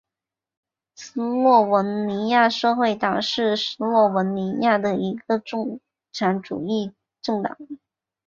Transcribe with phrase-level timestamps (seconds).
[0.95, 5.79] 斯洛文尼亚社会党是斯洛文尼亚的一个共
[6.11, 7.55] 产主义政党。